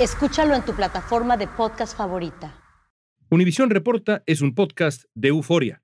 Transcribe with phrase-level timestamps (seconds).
[0.00, 2.54] Escúchalo en tu plataforma de podcast favorita.
[3.28, 5.82] Univisión Reporta es un podcast de euforia.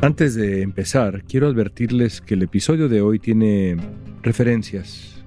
[0.00, 3.76] Antes de empezar, quiero advertirles que el episodio de hoy tiene
[4.22, 5.22] referencias,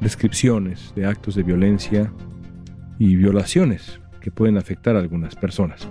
[0.00, 2.12] descripciones de actos de violencia
[2.98, 5.88] y violaciones que pueden afectar a algunas personas.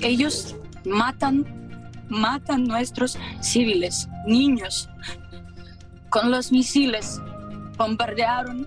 [0.00, 1.67] Ellos matan,
[2.08, 4.88] matan nuestros civiles, niños,
[6.10, 7.20] con los misiles.
[7.76, 8.66] Bombardearon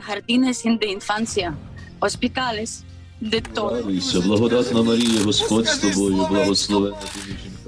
[0.00, 1.54] jardines de infancia,
[2.00, 2.84] hospitales,
[3.20, 3.78] de todo.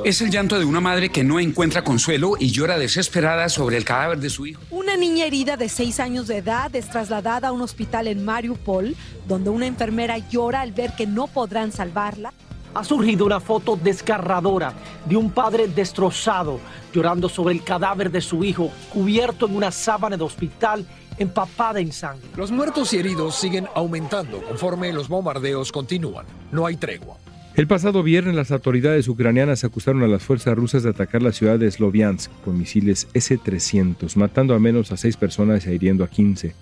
[0.05, 3.85] Es el llanto de una madre que no encuentra consuelo y llora desesperada sobre el
[3.85, 4.63] cadáver de su hijo.
[4.71, 8.97] Una niña herida de seis años de edad es trasladada a un hospital en Mariupol,
[9.29, 12.33] donde una enfermera llora al ver que no podrán salvarla.
[12.75, 14.73] Ha surgido una foto desgarradora
[15.05, 16.59] de un padre destrozado
[16.93, 20.87] llorando sobre el cadáver de su hijo, cubierto en una sábana de hospital
[21.19, 22.29] empapada en sangre.
[22.37, 26.25] Los muertos y heridos siguen aumentando conforme los bombardeos continúan.
[26.51, 27.19] No hay tregua.
[27.55, 31.59] El pasado viernes las autoridades ucranianas acusaron a las fuerzas rusas de atacar la ciudad
[31.59, 36.55] de Sloviansk con misiles S-300, matando al menos a seis personas y hiriendo a 15.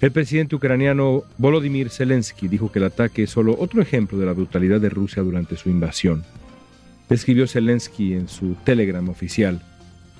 [0.00, 4.32] El presidente ucraniano Volodymyr Zelensky dijo que el ataque es solo otro ejemplo de la
[4.32, 6.24] brutalidad de Rusia durante su invasión.
[7.08, 9.62] Escribió Zelensky en su Telegram oficial.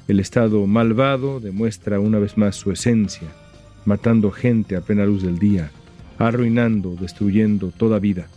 [0.07, 3.29] El Estado malvado demuestra una vez más su esencia,
[3.85, 5.71] matando gente a plena luz del día,
[6.19, 8.29] arruinando, destruyendo toda vida.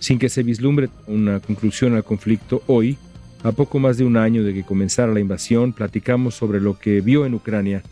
[0.00, 2.98] Sin que se vislumbre una conclusión al conflicto, hoy,
[3.42, 7.00] a poco más de un año de que comenzara la invasión, platicamos sobre lo que
[7.00, 7.82] vio en Ucrania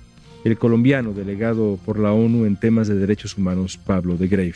[0.46, 4.54] el colombiano delegado por la ONU en temas de derechos humanos, Pablo de Grave.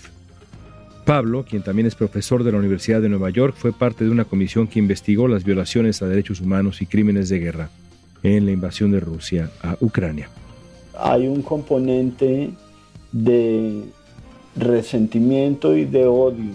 [1.05, 4.25] Pablo, quien también es profesor de la Universidad de Nueva York, fue parte de una
[4.25, 7.71] comisión que investigó las violaciones a derechos humanos y crímenes de guerra
[8.23, 10.29] en la invasión de Rusia a Ucrania.
[10.97, 12.51] Hay un componente
[13.11, 13.83] de
[14.55, 16.53] resentimiento y de odio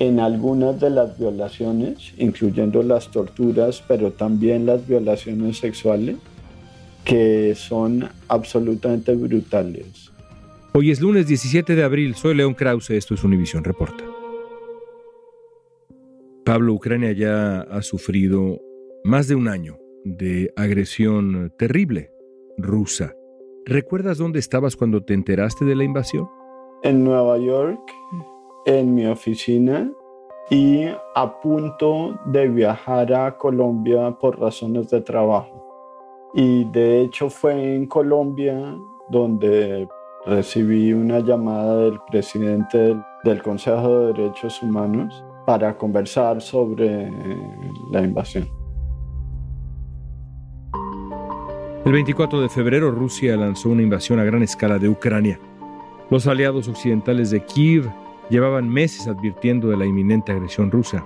[0.00, 6.16] en algunas de las violaciones, incluyendo las torturas, pero también las violaciones sexuales,
[7.06, 10.12] que son absolutamente brutales.
[10.74, 14.04] Hoy es lunes 17 de abril, soy León Krause, esto es Univisión Reporta.
[16.44, 18.60] Pablo, Ucrania ya ha sufrido
[19.04, 22.10] más de un año de agresión terrible
[22.58, 23.14] rusa.
[23.64, 26.28] ¿Recuerdas dónde estabas cuando te enteraste de la invasión?
[26.82, 27.80] En Nueva York,
[28.66, 29.90] en mi oficina
[30.50, 30.84] y
[31.14, 35.65] a punto de viajar a Colombia por razones de trabajo.
[36.38, 38.76] Y de hecho fue en Colombia
[39.08, 39.88] donde
[40.26, 42.94] recibí una llamada del presidente
[43.24, 47.10] del Consejo de Derechos Humanos para conversar sobre
[47.90, 48.46] la invasión.
[51.86, 55.40] El 24 de febrero Rusia lanzó una invasión a gran escala de Ucrania.
[56.10, 57.90] Los aliados occidentales de Kiev
[58.28, 61.02] llevaban meses advirtiendo de la inminente agresión rusa.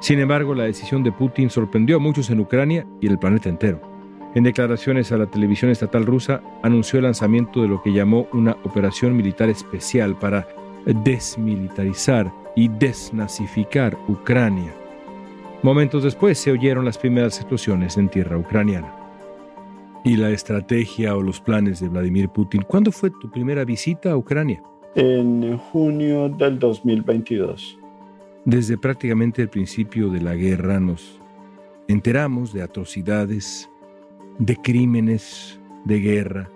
[0.00, 3.91] Sin embargo, la decisión de Putin sorprendió a muchos en Ucrania y el planeta entero.
[4.34, 8.56] En declaraciones a la televisión estatal rusa, anunció el lanzamiento de lo que llamó una
[8.64, 10.48] operación militar especial para
[10.86, 14.72] desmilitarizar y desnazificar Ucrania.
[15.62, 18.92] Momentos después se oyeron las primeras explosiones en tierra ucraniana.
[20.04, 22.62] y la estrategia o los planes de Vladimir Putin.
[22.62, 24.60] ¿Cuándo fue tu primera visita a Ucrania?
[24.96, 27.78] En junio del 2022.
[28.44, 31.20] Desde prácticamente el principio de la guerra nos
[31.86, 33.70] enteramos de atrocidades,
[34.38, 36.50] de crímenes, de guerra.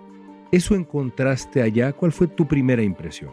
[0.51, 1.93] ¿Eso encontraste allá?
[1.93, 3.31] ¿Cuál fue tu primera impresión?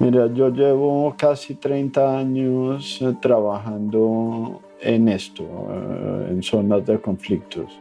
[0.00, 7.80] Mira, yo llevo casi 30 años eh, trabajando en esto, eh, en zonas de conflictos.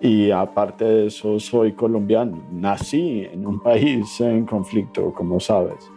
[0.00, 2.38] Y aparte de eso, soy colombiano.
[2.52, 5.90] Nací en un país en conflicto, como sabes.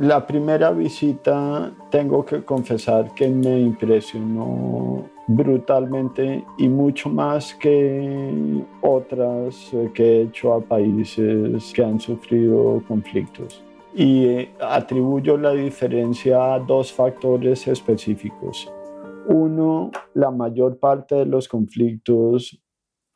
[0.00, 9.70] La primera visita, tengo que confesar que me impresionó brutalmente y mucho más que otras
[9.94, 13.62] que he hecho a países que han sufrido conflictos.
[13.94, 18.68] Y atribuyo la diferencia a dos factores específicos.
[19.28, 22.60] Uno, la mayor parte de los conflictos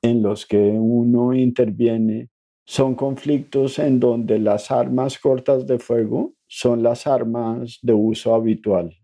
[0.00, 2.28] en los que uno interviene
[2.64, 8.96] son conflictos en donde las armas cortas de fuego son las armas de uso habitual.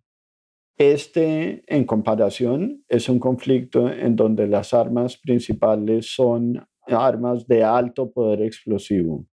[0.77, 8.11] Este, en comparación, es un conflicto en donde las armas principales son armas de alto
[8.11, 9.27] poder explosivo,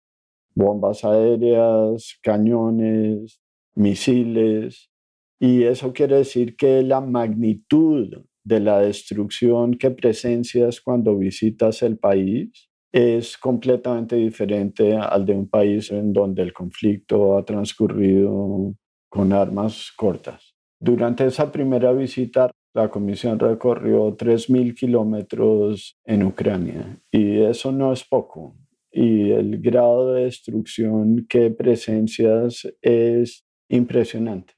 [0.53, 3.41] bombas aéreas, cañones,
[3.73, 4.91] misiles,
[5.39, 11.97] y eso quiere decir que la magnitud de la destrucción que presencias cuando visitas el
[11.97, 18.73] país es completamente diferente al de un país en donde el conflicto ha transcurrido
[19.09, 20.55] con armas cortas.
[20.79, 28.03] Durante esa primera visita, la comisión recorrió 3.000 kilómetros en Ucrania y eso no es
[28.03, 28.55] poco.
[28.91, 34.53] Y el grado de destrucción que presencias es impresionante.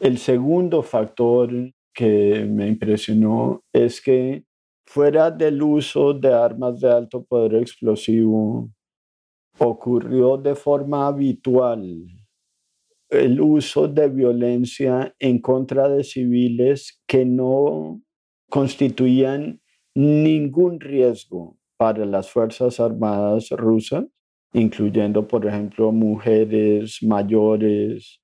[0.00, 1.50] El segundo factor
[1.94, 4.44] que me impresionó es que
[4.86, 8.70] fuera del uso de armas de alto poder explosivo,
[9.58, 11.82] ocurrió de forma habitual
[13.08, 18.02] el uso de violencia en contra de civiles que no
[18.50, 19.60] constituían
[19.94, 24.04] ningún riesgo para las Fuerzas Armadas rusas,
[24.52, 28.20] incluyendo, por ejemplo, mujeres mayores,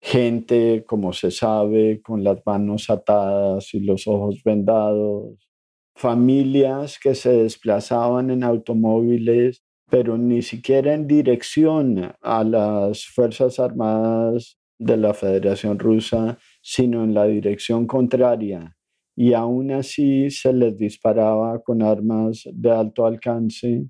[0.00, 5.49] gente, como se sabe, con las manos atadas y los ojos vendados,
[5.94, 14.58] familias que se desplazaban en automóviles, pero ni siquiera en dirección a las Fuerzas Armadas
[14.78, 18.76] de la Federación Rusa, sino en la dirección contraria.
[19.16, 23.84] Y aún así se les disparaba con armas de alto alcance,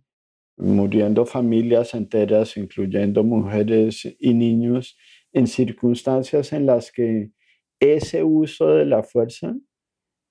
[0.56, 4.96] muriendo familias enteras, incluyendo mujeres y niños,
[5.32, 7.30] en circunstancias en las que
[7.78, 9.54] ese uso de la fuerza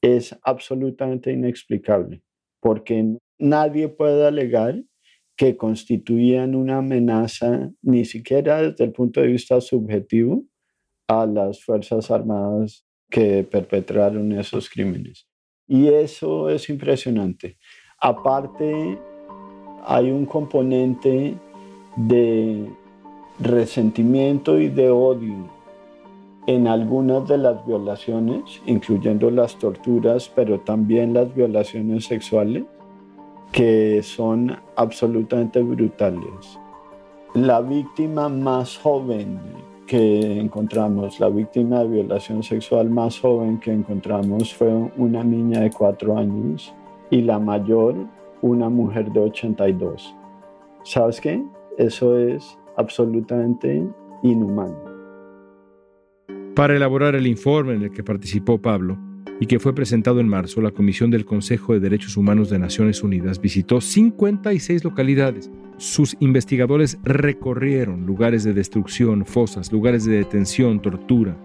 [0.02, 2.22] es absolutamente inexplicable,
[2.62, 4.82] porque nadie puede alegar
[5.36, 10.44] que constituían una amenaza, ni siquiera desde el punto de vista subjetivo,
[11.08, 15.28] a las Fuerzas Armadas que perpetraron esos crímenes.
[15.68, 17.58] Y eso es impresionante.
[18.00, 19.00] Aparte,
[19.86, 21.36] hay un componente
[21.96, 22.70] de
[23.40, 25.59] resentimiento y de odio
[26.50, 32.64] en algunas de las violaciones, incluyendo las torturas, pero también las violaciones sexuales,
[33.52, 36.60] que son absolutamente brutales.
[37.36, 39.40] La víctima más joven
[39.86, 45.70] que encontramos, la víctima de violación sexual más joven que encontramos fue una niña de
[45.70, 46.74] cuatro años
[47.12, 47.94] y la mayor
[48.42, 50.16] una mujer de 82.
[50.82, 51.44] ¿Sabes qué?
[51.78, 53.88] Eso es absolutamente
[54.24, 54.89] inhumano.
[56.60, 58.98] Para elaborar el informe en el que participó Pablo
[59.40, 63.02] y que fue presentado en marzo, la Comisión del Consejo de Derechos Humanos de Naciones
[63.02, 65.50] Unidas visitó 56 localidades.
[65.78, 71.38] Sus investigadores recorrieron lugares de destrucción, fosas, lugares de detención, tortura,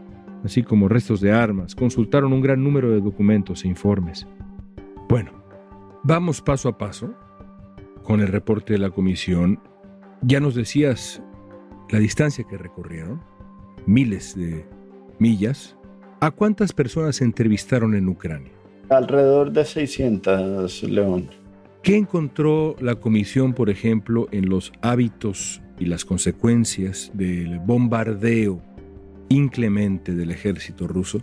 [0.42, 4.26] así como restos de armas, consultaron un gran número de documentos e informes.
[5.08, 5.30] Bueno,
[6.02, 7.14] vamos paso a paso
[8.02, 9.60] con el reporte de la comisión
[10.22, 11.22] ya nos decías
[11.90, 13.22] la distancia que recorrieron,
[13.86, 14.66] miles de
[15.18, 15.76] millas.
[16.20, 18.52] ¿A cuántas personas se entrevistaron en Ucrania?
[18.88, 21.28] Alrededor de 600, León.
[21.82, 28.62] ¿Qué encontró la comisión, por ejemplo, en los hábitos y las consecuencias del bombardeo
[29.28, 31.20] inclemente del ejército ruso?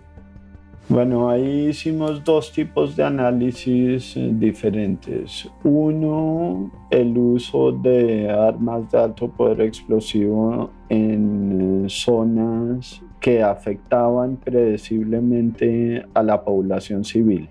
[0.90, 5.50] Bueno, ahí hicimos dos tipos de análisis eh, diferentes.
[5.64, 16.04] Uno, el uso de armas de alto poder explosivo en eh, zonas que afectaban predeciblemente
[16.14, 17.48] a la población civil.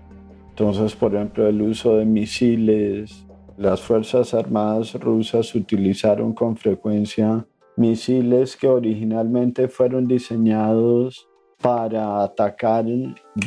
[0.49, 3.25] Entonces, por ejemplo, el uso de misiles
[3.57, 7.45] Las Fuerzas Armadas rusas utilizaron con frecuencia
[7.77, 11.27] misiles que originalmente fueron diseñados
[11.61, 12.85] para atacar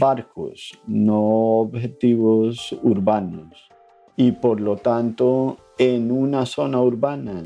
[0.01, 1.21] barcos, no
[1.61, 3.69] objetivos urbanos.
[4.17, 7.43] Y por lo tanto, en una zona urbana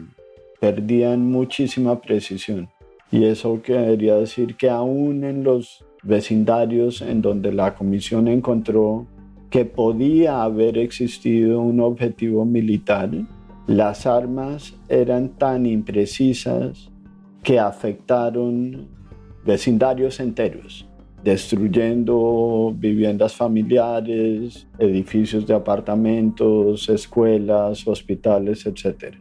[0.61, 2.69] perdían muchísima precisión.
[3.11, 9.07] Y eso quería decir que aún en los vecindarios en donde la comisión encontró
[9.51, 13.11] que podía haber existido un objetivo militar,
[13.67, 16.91] las armas eran tan imprecisas
[17.43, 18.89] que afectaron
[19.45, 20.87] vecindarios enteros,
[21.25, 29.15] destruyendo viviendas familiares, edificios de apartamentos, escuelas, hospitales, etc.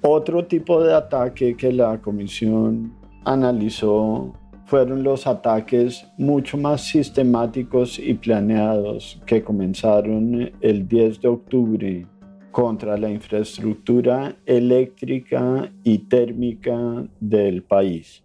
[0.00, 4.34] Otro tipo de ataque que la comisión analizó
[4.66, 12.06] fueron los ataques mucho más sistemáticos y planeados que comenzaron el 10 de octubre
[12.50, 18.22] contra la infraestructura eléctrica y térmica del país.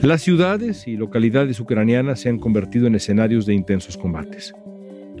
[0.00, 4.54] Las ciudades y localidades ucranianas se han convertido en escenarios de intensos combates.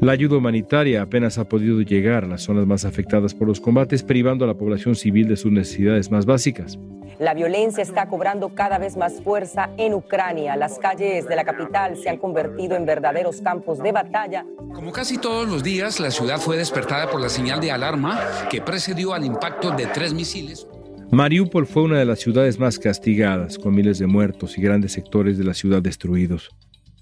[0.00, 4.04] La ayuda humanitaria apenas ha podido llegar a las zonas más afectadas por los combates,
[4.04, 6.78] privando a la población civil de sus necesidades más básicas.
[7.18, 10.54] La violencia está cobrando cada vez más fuerza en Ucrania.
[10.54, 14.46] Las calles de la capital se han convertido en verdaderos campos de batalla.
[14.72, 18.60] Como casi todos los días, la ciudad fue despertada por la señal de alarma que
[18.60, 20.68] precedió al impacto de tres misiles.
[21.10, 25.38] Mariupol fue una de las ciudades más castigadas, con miles de muertos y grandes sectores
[25.38, 26.50] de la ciudad destruidos.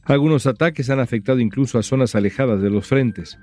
[0.06, 3.38] Algunos ataques han afectado incluso a zonas alejadas de los frentes.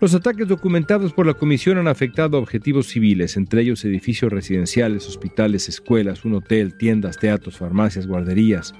[0.00, 5.06] Los ataques documentados por la Comisión han afectado a objetivos civiles, entre ellos edificios residenciales,
[5.06, 8.72] hospitales, escuelas, un hotel, tiendas, teatros, farmacias, guarderías,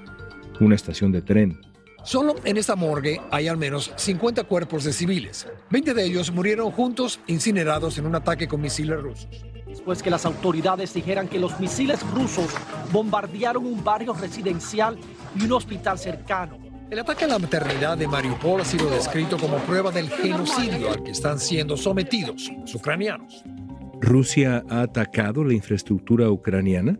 [0.59, 1.61] una estación de tren.
[2.03, 5.47] Solo en esta morgue hay al menos 50 cuerpos de civiles.
[5.69, 9.45] 20 de ellos murieron juntos, incinerados en un ataque con misiles rusos.
[9.67, 12.49] Después que las autoridades dijeran que los misiles rusos
[12.91, 14.97] bombardearon un barrio residencial
[15.39, 16.60] y un hospital cercano.
[16.91, 21.01] El ataque a la maternidad de Mariupol ha sido descrito como prueba del genocidio al
[21.01, 23.45] que están siendo sometidos los ucranianos.
[24.01, 26.99] ¿Rusia ha atacado la infraestructura ucraniana?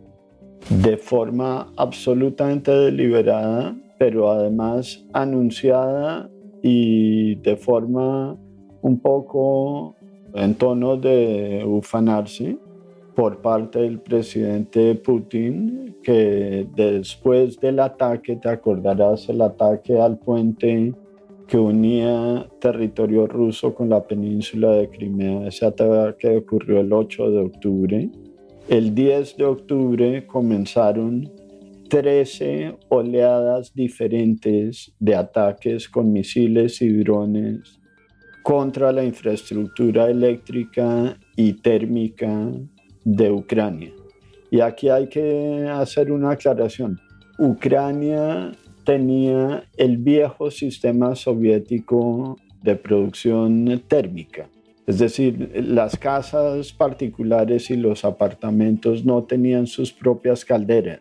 [0.70, 6.30] De forma absolutamente deliberada, pero además anunciada
[6.62, 8.34] y de forma
[8.80, 9.94] un poco
[10.32, 12.56] en tono de ufanarse
[13.14, 20.94] por parte del presidente Putin, que después del ataque, te acordarás el ataque al puente
[21.46, 27.38] que unía territorio ruso con la península de Crimea, ese ataque ocurrió el 8 de
[27.38, 28.10] octubre.
[28.68, 31.30] El 10 de octubre comenzaron
[31.90, 37.78] 13 oleadas diferentes de ataques con misiles y drones
[38.42, 42.50] contra la infraestructura eléctrica y térmica
[43.04, 43.92] de Ucrania.
[44.50, 47.00] Y aquí hay que hacer una aclaración.
[47.38, 48.52] Ucrania
[48.84, 54.48] tenía el viejo sistema soviético de producción térmica.
[54.86, 61.00] Es decir, las casas particulares y los apartamentos no tenían sus propias calderas,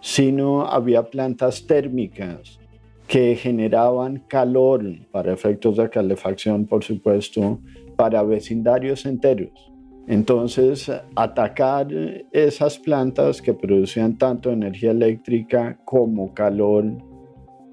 [0.00, 2.58] sino había plantas térmicas
[3.06, 7.60] que generaban calor para efectos de calefacción, por supuesto,
[7.96, 9.72] para vecindarios enteros.
[10.08, 11.88] Entonces, atacar
[12.32, 16.84] esas plantas que producían tanto energía eléctrica como calor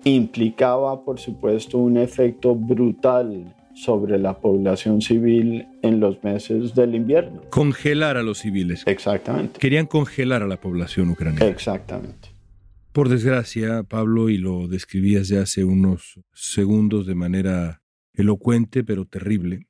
[0.04, 7.42] implicaba, por supuesto, un efecto brutal sobre la población civil en los meses del invierno.
[7.50, 8.84] Congelar a los civiles.
[8.86, 9.60] Exactamente.
[9.60, 11.48] Querían congelar a la población ucraniana.
[11.48, 12.30] Exactamente.
[12.92, 17.82] Por desgracia, Pablo, y lo describías ya hace unos segundos de manera
[18.14, 19.68] elocuente pero terrible,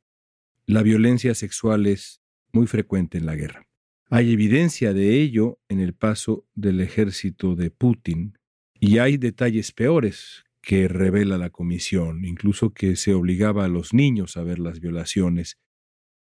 [0.67, 2.21] la violencia sexual es
[2.55, 3.67] muy frecuente en la guerra.
[4.09, 8.37] Hay evidencia de ello en el paso del ejército de Putin
[8.79, 14.37] y hay detalles peores que revela la comisión, incluso que se obligaba a los niños
[14.37, 15.59] a ver las violaciones.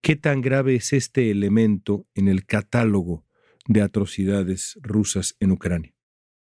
[0.02, 3.26] ¿Qué tan grave es este elemento en el catálogo
[3.68, 5.94] de atrocidades rusas en Ucrania?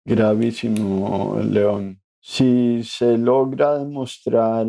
[0.04, 2.02] Gravísimo, León.
[2.20, 4.66] Si se logra demostrar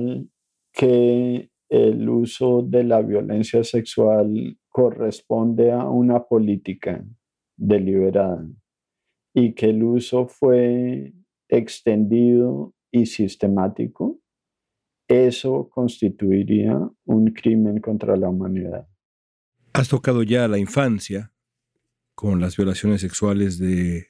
[0.71, 7.05] que el uso de la violencia sexual corresponde a una política
[7.57, 8.47] deliberada
[9.33, 11.13] y que el uso fue
[11.47, 14.19] extendido y sistemático,
[15.07, 18.87] eso constituiría un crimen contra la humanidad.
[19.73, 21.33] Has tocado ya la infancia
[22.15, 24.07] con las violaciones sexuales de,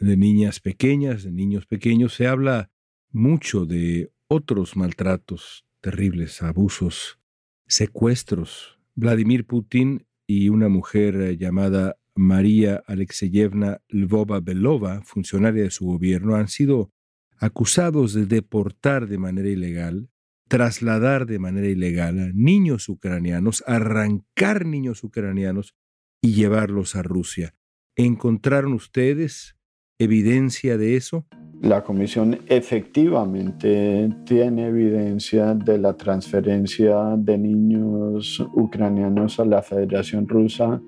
[0.00, 2.14] de niñas pequeñas, de niños pequeños.
[2.14, 2.70] Se habla
[3.10, 7.20] mucho de otros maltratos terribles, abusos,
[7.66, 8.73] secuestros.
[8.94, 16.36] Vladimir Putin y una mujer eh, llamada María Alexeyevna Lvova Belova, funcionaria de su gobierno,
[16.36, 16.92] han sido
[17.38, 20.10] acusados de deportar de manera ilegal,
[20.48, 25.74] trasladar de manera ilegal a niños ucranianos, arrancar niños ucranianos
[26.22, 27.54] y llevarlos a Rusia.
[27.96, 29.56] ¿Encontraron ustedes
[29.98, 31.26] evidencia de eso?
[31.64, 40.78] La comisión efectivamente tiene evidencia de la transferencia de niños ucranianos a la Federación Rusa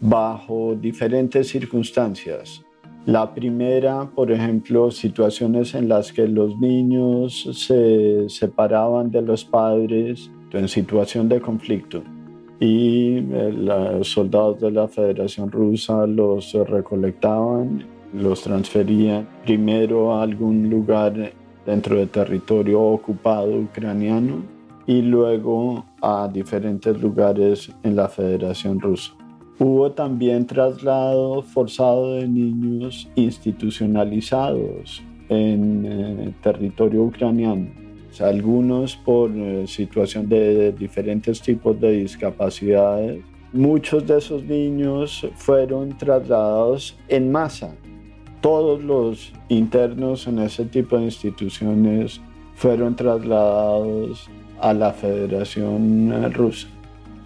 [0.00, 2.64] bajo diferentes circunstancias.
[3.06, 10.30] La primera, por ejemplo, situaciones en las que los niños se separaban de los padres
[10.52, 12.04] en situación de conflicto
[12.60, 20.68] y eh, los soldados de la Federación Rusa los recolectaban los transferían primero a algún
[20.68, 21.32] lugar
[21.66, 24.42] dentro del territorio ocupado ucraniano
[24.86, 29.12] y luego a diferentes lugares en la Federación Rusa.
[29.58, 37.68] Hubo también traslado forzado de niños institucionalizados en eh, territorio ucraniano,
[38.20, 43.22] algunos por eh, situación de diferentes tipos de discapacidades.
[43.52, 47.74] Muchos de esos niños fueron trasladados en masa
[48.40, 52.20] todos los internos en ese tipo de instituciones
[52.54, 54.28] fueron trasladados
[54.60, 56.68] a la Federación Rusa.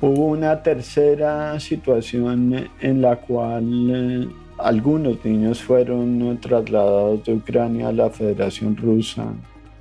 [0.01, 4.29] Hubo una tercera situación en la cual eh,
[4.59, 9.27] algunos niños fueron trasladados de Ucrania a la Federación Rusa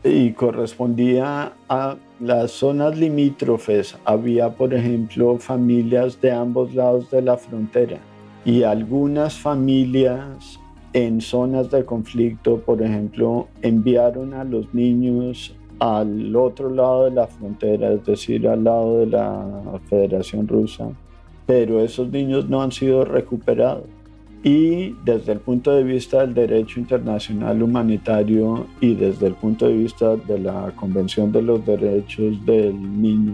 [0.03, 3.97] y correspondía a las zonas limítrofes.
[4.05, 7.99] Había, por ejemplo, familias de ambos lados de la frontera
[8.45, 10.59] y algunas familias
[10.93, 17.27] en zonas de conflicto, por ejemplo, enviaron a los niños al otro lado de la
[17.27, 20.89] frontera, es decir, al lado de la Federación Rusa,
[21.45, 23.85] pero esos niños no han sido recuperados.
[24.43, 29.73] Y desde el punto de vista del derecho internacional humanitario y desde el punto de
[29.73, 33.33] vista de la Convención de los Derechos del Niño,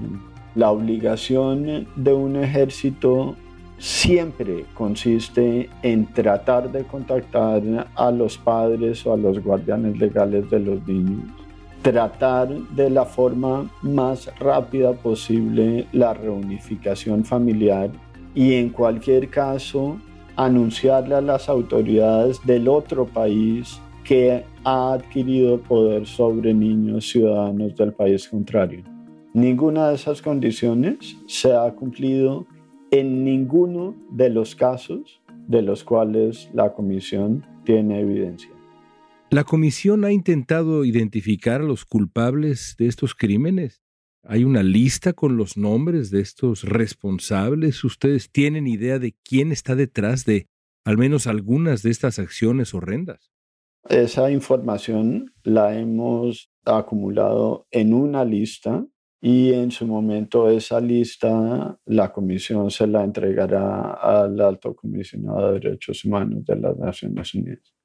[0.56, 3.36] la obligación de un ejército
[3.80, 10.60] siempre consiste en tratar de contactar a los padres o a los guardianes legales de
[10.60, 11.24] los niños,
[11.82, 17.90] tratar de la forma más rápida posible la reunificación familiar
[18.36, 19.98] y en cualquier caso
[20.36, 27.94] anunciarle a las autoridades del otro país que ha adquirido poder sobre niños ciudadanos del
[27.94, 28.84] país contrario.
[29.34, 32.48] Ninguna de esas condiciones se ha cumplido
[32.92, 38.50] en ninguno de los casos de los cuales la comisión tiene evidencia.
[39.32, 43.84] ¿La comisión ha intentado identificar a los culpables de estos crímenes?
[44.24, 47.84] ¿Hay una lista con los nombres de estos responsables?
[47.84, 50.48] ¿Ustedes tienen idea de quién está detrás de
[50.84, 53.32] al menos algunas de estas acciones horrendas?
[53.88, 58.86] Esa información la hemos acumulado en una lista
[59.22, 65.60] y en su momento esa lista la comisión se la entregará al alto comisionado de
[65.60, 67.79] derechos humanos de las Naciones Unidas.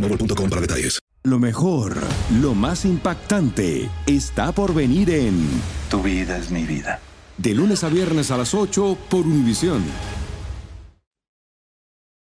[0.00, 0.98] para detalles.
[1.22, 1.96] Lo mejor,
[2.40, 5.34] lo más impactante, está por venir en
[5.90, 7.00] Tu vida es mi vida.
[7.36, 9.82] De lunes a viernes a las 8 por Univisión.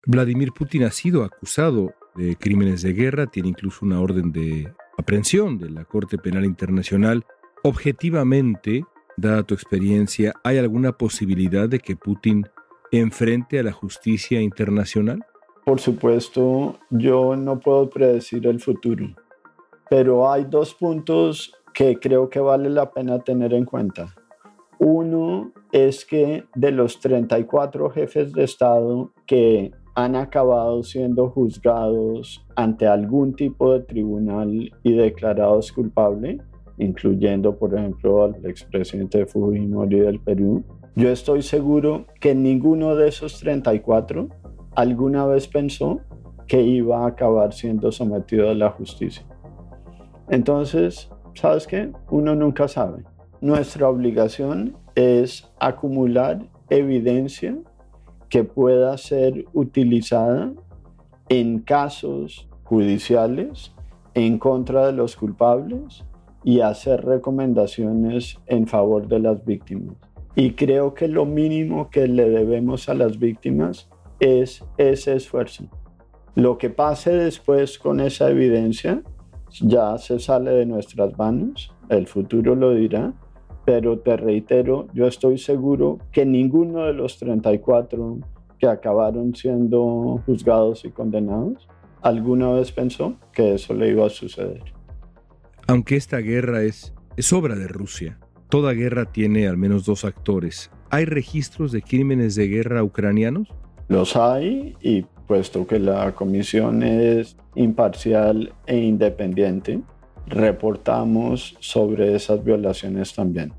[0.05, 5.59] Vladimir Putin ha sido acusado de crímenes de guerra, tiene incluso una orden de aprehensión
[5.59, 7.25] de la Corte Penal Internacional.
[7.63, 8.85] Objetivamente,
[9.17, 12.47] dada tu experiencia, ¿hay alguna posibilidad de que Putin
[12.91, 15.23] enfrente a la justicia internacional?
[15.69, 19.05] Por supuesto, yo no puedo predecir el futuro,
[19.87, 24.15] pero hay dos puntos que creo que vale la pena tener en cuenta.
[24.79, 32.87] Uno es que de los 34 jefes de Estado que han acabado siendo juzgados ante
[32.87, 36.41] algún tipo de tribunal y declarados culpables,
[36.79, 40.63] incluyendo por ejemplo al expresidente Fujimori del Perú,
[40.95, 44.29] yo estoy seguro que ninguno de esos 34
[44.79, 45.99] alguna vez pensó
[46.47, 49.25] que iba a acabar siendo sometido a la justicia.
[50.29, 51.91] Entonces, ¿sabes qué?
[52.09, 53.03] Uno nunca sabe.
[53.41, 57.57] Nuestra obligación es acumular evidencia
[58.29, 60.53] que pueda ser utilizada
[61.27, 63.73] en casos judiciales
[64.13, 66.05] en contra de los culpables
[66.45, 69.97] y hacer recomendaciones en favor de las víctimas.
[70.35, 73.89] Y creo que lo mínimo que le debemos a las víctimas
[74.19, 75.65] es ese esfuerzo.
[76.35, 79.01] Lo que pase después con esa evidencia
[79.61, 83.13] ya se sale de nuestras manos, el futuro lo dirá,
[83.65, 88.19] pero te reitero, yo estoy seguro que ninguno de los 34
[88.57, 91.67] que acabaron siendo juzgados y condenados
[92.01, 94.63] alguna vez pensó que eso le iba a suceder.
[95.67, 100.71] Aunque esta guerra es, es obra de Rusia, toda guerra tiene al menos dos actores.
[100.89, 103.49] ¿Hay registros de crímenes de guerra ucranianos?
[103.89, 109.81] Los hay y puesto que la comisión es imparcial e independiente,
[110.27, 113.51] reportamos sobre esas violaciones también.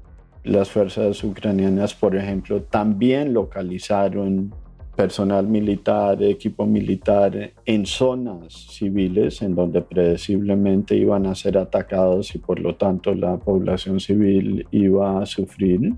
[0.45, 4.55] Las fuerzas ucranianas, por ejemplo, también localizaron
[4.97, 12.38] personal militar, equipo militar en zonas civiles en donde predeciblemente iban a ser atacados y
[12.38, 15.95] por lo tanto la población civil iba a sufrir.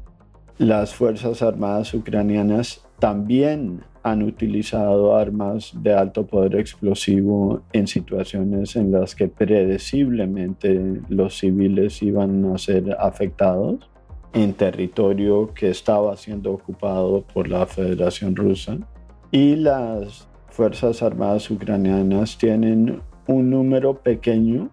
[0.57, 8.91] Las Fuerzas Armadas ucranianas también han utilizado armas de alto poder explosivo en situaciones en
[8.91, 13.89] las que predeciblemente los civiles iban a ser afectados
[14.33, 18.79] en territorio que estaba siendo ocupado por la Federación Rusa.
[19.31, 24.71] Y las Fuerzas Armadas ucranianas tienen un número pequeño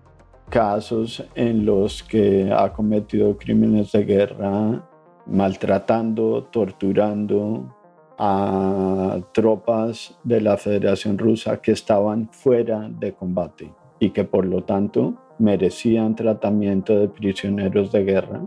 [0.49, 4.83] casos en los que ha cometido crímenes de guerra
[5.27, 7.75] maltratando, torturando,
[8.19, 14.63] a tropas de la Federación Rusa que estaban fuera de combate y que por lo
[14.63, 18.41] tanto merecían tratamiento de prisioneros de guerra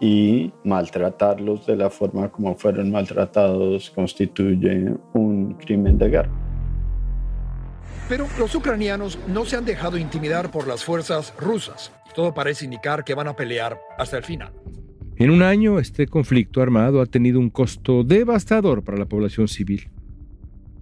[0.00, 6.30] y maltratarlos de la forma como fueron maltratados constituye un crimen de guerra.
[8.08, 11.90] Pero los ucranianos no se han dejado intimidar por las fuerzas rusas.
[12.14, 14.52] Todo parece indicar que van a pelear hasta el final.
[15.18, 19.88] En un año, este conflicto armado ha tenido un costo devastador para la población civil.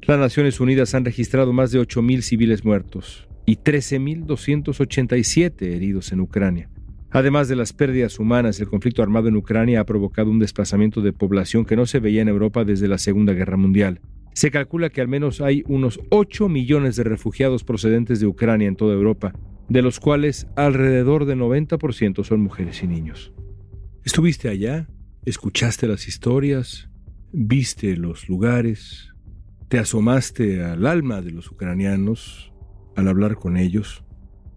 [0.03, 6.69] Las Naciones Unidas han registrado más de 8.000 civiles muertos y 13.287 heridos en Ucrania.
[7.13, 11.13] Además de las pérdidas humanas, el conflicto armado en Ucrania ha provocado un desplazamiento de
[11.13, 14.01] población que no se veía en Europa desde la Segunda Guerra Mundial.
[14.33, 18.75] Se calcula que al menos hay unos 8 millones de refugiados procedentes de Ucrania en
[18.75, 19.33] toda Europa,
[19.69, 23.33] de los cuales alrededor de 90% son mujeres y niños.
[24.05, 24.87] Estuviste allá,
[25.25, 26.91] escuchaste las historias,
[27.33, 29.15] viste los lugares,
[29.69, 32.53] te asomaste al alma de los ucranianos
[32.97, 34.05] al hablar con ellos.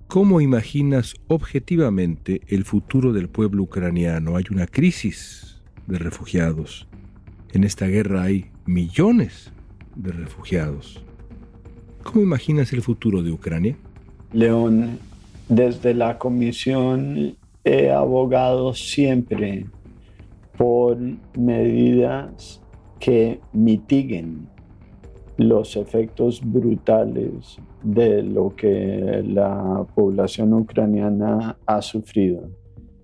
[0.07, 4.35] ¿Cómo imaginas objetivamente el futuro del pueblo ucraniano?
[4.35, 6.89] Hay una crisis de refugiados.
[7.53, 9.53] En esta guerra hay millones
[9.95, 11.01] de refugiados.
[12.03, 13.77] ¿Cómo imaginas el futuro de Ucrania?
[14.33, 14.99] León,
[15.47, 19.65] desde la Comisión he abogado siempre
[20.57, 20.97] por
[21.37, 22.63] medidas
[22.97, 24.47] que mitiguen
[25.35, 32.49] los efectos brutales de lo que la población ucraniana ha sufrido.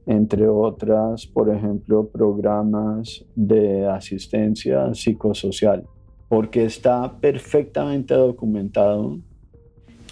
[0.06, 5.84] Entre otras, por ejemplo, programas de asistencia psicosocial,
[6.30, 9.20] porque está perfectamente documentado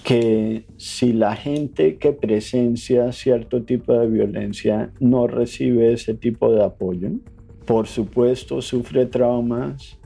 [0.04, 6.64] que si la gente que presencia cierto tipo de violencia no recibe ese tipo de
[6.64, 7.10] apoyo,
[7.66, 10.00] por supuesto sufre traumas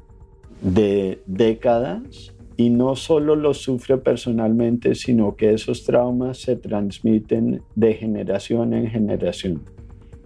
[0.62, 7.94] de décadas y no solo los sufre personalmente, sino que esos traumas se transmiten de
[7.94, 9.62] generación en generación.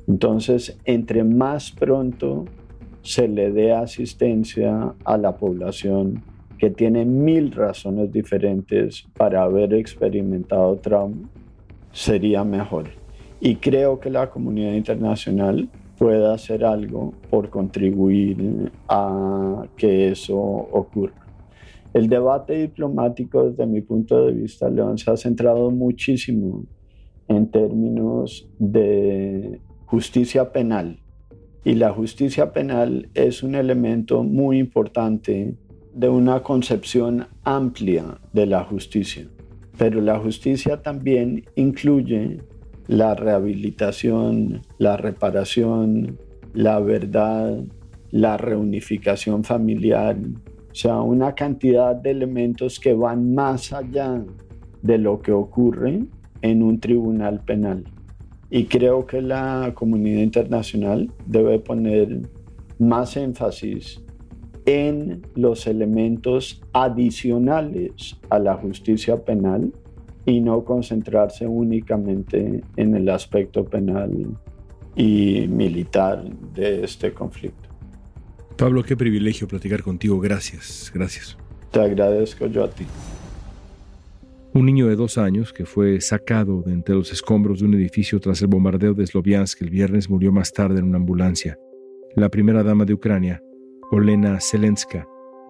[0.08, 2.46] Entonces, entre más pronto
[3.02, 6.24] se le dé asistencia a la población
[6.60, 11.30] que tiene mil razones diferentes para haber experimentado trauma,
[11.92, 12.90] sería mejor.
[13.40, 21.26] Y creo que la comunidad internacional puede hacer algo por contribuir a que eso ocurra.
[21.94, 26.66] El debate diplomático desde mi punto de vista, León, se ha centrado muchísimo
[27.28, 31.00] en términos de justicia penal.
[31.64, 35.56] Y la justicia penal es un elemento muy importante
[36.00, 39.28] de una concepción amplia de la justicia.
[39.78, 42.38] Pero la justicia también incluye
[42.88, 46.18] la rehabilitación, la reparación,
[46.54, 47.66] la verdad,
[48.12, 50.16] la reunificación familiar,
[50.72, 54.24] o sea, una cantidad de elementos que van más allá
[54.82, 56.06] de lo que ocurre
[56.42, 57.84] en un tribunal penal.
[58.50, 62.22] Y creo que la comunidad internacional debe poner
[62.78, 64.02] más énfasis
[64.70, 69.74] en los elementos adicionales a la justicia penal
[70.28, 74.28] y no concentrarse únicamente en el aspecto penal
[74.96, 77.68] y militar de este conflicto.
[78.58, 80.20] Pablo, qué privilegio platicar contigo.
[80.20, 81.36] Gracias, gracias.
[81.72, 82.86] Te agradezco yo a ti.
[84.54, 88.20] Un niño de dos años que fue sacado de entre los escombros de un edificio
[88.20, 91.58] tras el bombardeo de Sloviansk el viernes murió más tarde en una ambulancia.
[92.16, 93.42] La primera dama de Ucrania,
[93.92, 95.08] Olena Zelenska,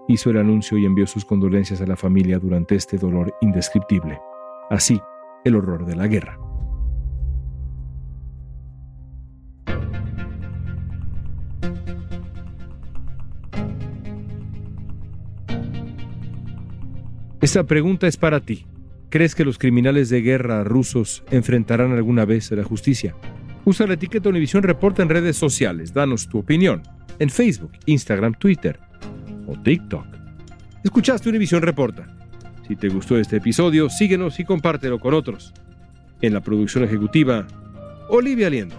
[0.08, 4.18] hizo el anuncio y envió sus condolencias a la familia durante este dolor indescriptible.
[4.70, 5.02] Así,
[5.44, 6.40] el horror de la guerra.
[17.42, 18.66] Esta pregunta es para ti.
[19.10, 23.16] ¿Crees que los criminales de guerra rusos enfrentarán alguna vez a la justicia?
[23.66, 25.94] Usa la etiqueta Univisión Reporta en redes sociales.
[25.94, 26.84] Danos tu opinión
[27.20, 28.80] en Facebook, Instagram, Twitter
[29.48, 30.06] o TikTok.
[30.84, 32.08] Escuchaste Univisión Reporta.
[32.68, 35.54] Si te gustó este episodio, síguenos y compártelo con otros.
[36.22, 37.48] En la producción ejecutiva,
[38.10, 38.76] Olivia Liendo.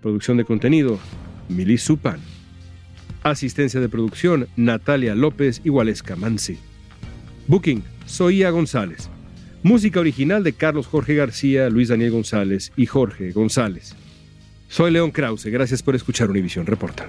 [0.00, 0.98] Producción de contenido,
[1.48, 2.20] Mili Supan.
[3.22, 6.58] Asistencia de producción, Natalia López y Waleska Mansi.
[7.46, 9.10] Booking, Soía González.
[9.62, 13.94] Música original de Carlos Jorge García, Luis Daniel González y Jorge González.
[14.68, 17.08] Soy León Krause, gracias por escuchar Univisión Reporta.